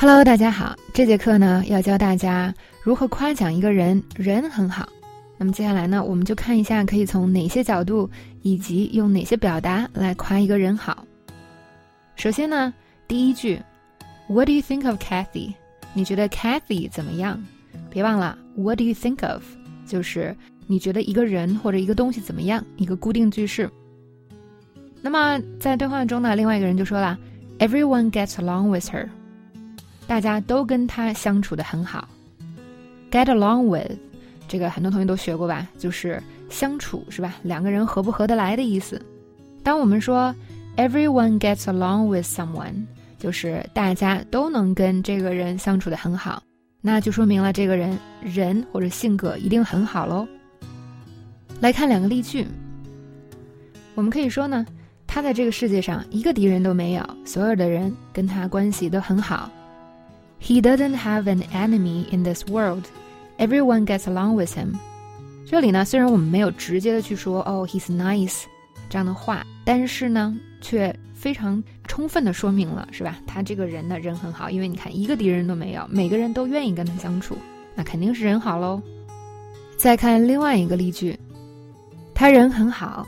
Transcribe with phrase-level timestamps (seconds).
[0.00, 4.88] Hello，大家好，这节课呢要教大家如何夸奖一个人人很好。
[5.36, 8.08] 那么接下来呢，我们就看一下可以从哪些角度
[8.42, 11.04] 以及用哪些表达来夸一个人好。
[12.14, 12.72] 首先呢，
[13.08, 13.60] 第一句
[14.28, 15.54] ，What do you think of Kathy？
[15.92, 17.44] 你觉得 Kathy 怎么样？
[17.90, 19.42] 别忘了，What do you think of？
[19.84, 20.32] 就是
[20.68, 22.64] 你觉得一个人或者一个东西怎么样？
[22.76, 23.68] 一个固定句式。
[25.02, 27.18] 那么在对话中呢，另外一个人就说了
[27.58, 29.08] ，Everyone gets along with her。
[30.08, 32.08] 大家都跟他相处的很好。
[33.12, 33.96] Get along with，
[34.48, 35.68] 这个很多同学都学过吧？
[35.78, 37.36] 就是相处是吧？
[37.42, 39.00] 两个人合不合得来的意思。
[39.62, 40.34] 当我们说
[40.76, 42.86] Everyone gets along with someone，
[43.18, 46.42] 就是大家都能跟这个人相处的很好，
[46.80, 50.26] 那就说明了这个人人或者性格一定很好喽。
[51.60, 52.46] 来看两个例句，
[53.94, 54.64] 我们可以说呢，
[55.06, 59.50] 他在这个世界上一个敌人都没有，所有的人跟他关系都很好。
[60.40, 62.84] He doesn't have an enemy in this world.
[63.38, 64.74] Everyone gets along with him.
[65.46, 68.44] 这里呢，虽然我们没有直接的去说哦，he's nice
[68.88, 73.18] 这样的话，但是呢，却非常充分的说明了，是吧？
[73.26, 77.36] 他这个人呢，人很好，因为你看，一个敌人都没有，每个人都愿意跟他相处，
[77.74, 78.80] 那肯定是人好喽。
[79.76, 81.18] 再看另外一个例句，
[82.14, 83.06] 他人很好，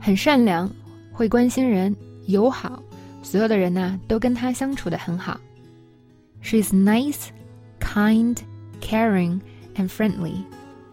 [0.00, 0.70] 很善良，
[1.12, 1.94] 会关心人，
[2.26, 2.82] 友好，
[3.22, 5.40] 所有的人呢，都跟他相处的很好。
[6.43, 7.31] She's nice,
[7.79, 8.37] kind,
[8.81, 9.41] caring,
[9.75, 10.43] and friendly.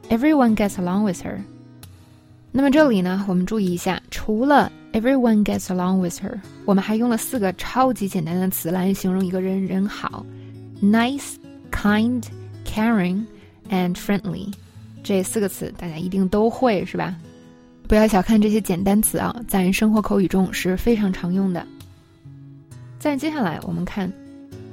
[0.08, 1.38] Everyone gets along with her.
[2.52, 10.24] 那么这里呢，我们注意一下，除了 everyone gets along with her，我们还用了四个超级简单的词来形容一个人人好：
[10.82, 11.34] nice,
[11.70, 12.24] kind,
[12.64, 13.24] caring,
[13.70, 14.52] and friendly。
[15.02, 17.14] 这四个词大家一定都会是吧？
[17.86, 21.64] 不要小看这些简单词啊，在生活口语中是非常常用的。
[22.98, 24.12] 再接下来我们看。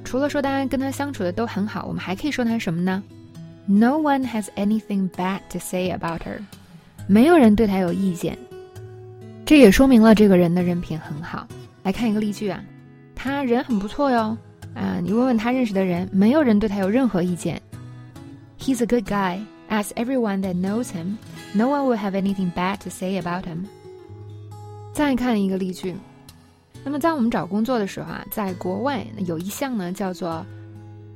[0.08, 3.02] 除了说大家跟他相处的都很好，我们还可以说他什么呢
[3.66, 6.38] ？No one has anything bad to say about her，
[7.06, 8.38] 没有人对他有意见。
[9.44, 11.46] 这也说明了这个人的人品很好。
[11.82, 12.64] 来看一个例句啊，
[13.14, 14.34] 他人很不错哟。
[14.74, 17.60] 啊，你问问他认识的人，没有人对他有任何意见。
[18.58, 19.40] He's a good guy.
[19.68, 21.18] As everyone that knows him,
[21.52, 23.66] no one will have anything bad to say about him.
[24.94, 25.94] 再看一个例句。
[26.88, 30.42] 那么在我们找工作的时候啊，在国外有一项呢叫做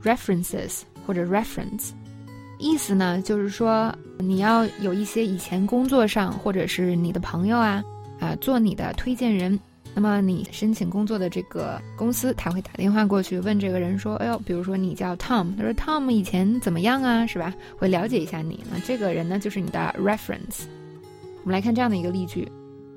[0.04, 1.92] references 或者 reference，
[2.58, 7.82] 意思呢就是说你要有一些以前工作上或者是你的朋友啊
[8.20, 9.58] 啊做你的推荐人，
[9.94, 17.54] 那么你申请工作的这个公司他会打电话过去问这个人说，哎呦，比如说你叫 Tom，他说 Tom 以前怎么样啊，是吧？
[17.78, 20.64] 会了解一下你，那这个人呢就是你的 reference。
[21.42, 22.46] 我们来看这样的一个例句，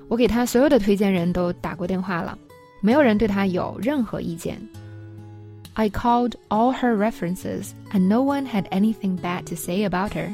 [0.08, 2.36] 我给他所有的推荐人都打过电话了。
[2.80, 4.60] 没有人对她有任何意见。
[5.74, 10.32] I called all her references, and no one had anything bad to say about her.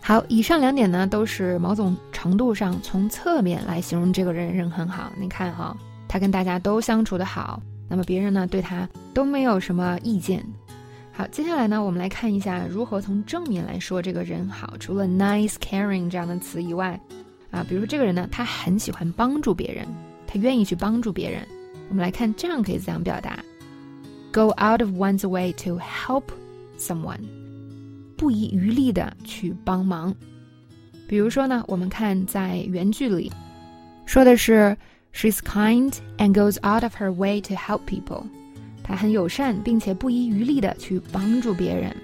[0.00, 5.12] 好，以上两点呢，都是某种程度上从侧面来形容这个人人很好。
[5.18, 5.76] 你看哈，
[6.06, 10.42] 他跟大家都相处的好，那么别人呢对他都没有什么意见。
[11.12, 14.74] 好，接下来呢，我们来看一下如何从正面来说这个人好。
[14.78, 16.98] 除了 nice、caring 这样的词以外，
[17.50, 19.84] 啊，比如说这个人呢，他很喜欢帮助别人。
[20.28, 21.44] 他愿意去帮助别人。
[21.88, 23.42] 我们来看，这样可以怎样表达
[24.30, 26.24] ？Go out of one's way to help
[26.78, 27.22] someone，
[28.16, 30.14] 不遗余力的去帮忙。
[31.08, 33.32] 比如说呢，我们看在原句里
[34.04, 34.76] 说的是
[35.14, 38.24] She's kind and goes out of her way to help people。
[38.84, 41.96] 她很友善，并且不遗余力的去帮助别人。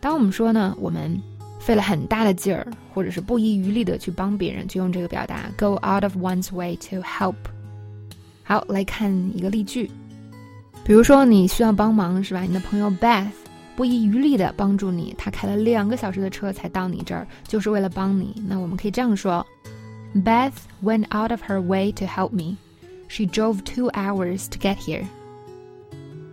[0.00, 1.20] 当我们说呢，我们
[1.64, 7.34] 费了很大的劲儿，或者是不遗余力的去帮别人，就用这个表达 go out of one's way to help。
[8.42, 9.90] 好，来看一个例句，
[10.84, 12.42] 比如说你需要帮忙是吧？
[12.42, 13.28] 你的朋友 Beth
[13.74, 18.34] 不遗余力的帮助你，他开了两个小时的车才到你这儿，就是为了帮你。
[18.46, 19.44] 那我们可以这样说
[20.14, 20.52] ：Beth
[20.82, 22.58] went out of her way to help me.
[23.08, 25.04] She drove two hours to get here.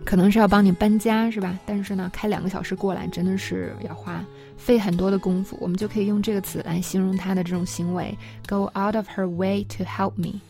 [0.04, 1.58] 可能是要帮你搬家是吧？
[1.64, 4.24] 但是呢，开两个小时过来真的是要花
[4.56, 5.56] 费很多的功夫。
[5.60, 8.16] 我们就可以用这个词来形容他的这种行为
[8.46, 10.40] ：go out of her way to help me。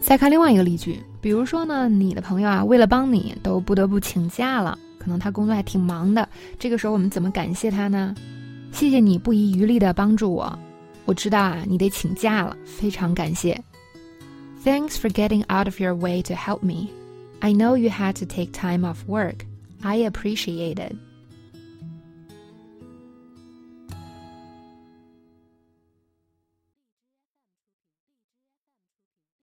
[0.00, 6.28] 再看另外一个例句，比如说呢，你的朋友啊，为了帮你都不得不请假了，可能他工作还挺忙的。
[6.58, 8.14] 这个时候我们怎么感谢他呢？
[8.72, 10.58] 谢谢你不遗余力的帮助我。
[11.04, 13.60] 我知道啊，你得请假了，非常感谢。
[14.64, 16.88] Thanks for getting out of your way to help me.
[17.44, 19.44] I know you had to take time off work.
[19.82, 20.96] I appreciate it.